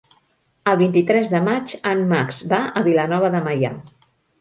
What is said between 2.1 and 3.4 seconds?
Max va a Vilanova